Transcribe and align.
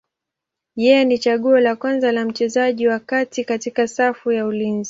Yeye 0.75 1.05
ni 1.05 1.17
chaguo 1.17 1.59
la 1.59 1.75
kwanza 1.75 2.11
la 2.11 2.25
mchezaji 2.25 2.87
wa 2.87 2.99
kati 2.99 3.43
katika 3.45 3.87
safu 3.87 4.31
ya 4.31 4.45
ulinzi. 4.45 4.79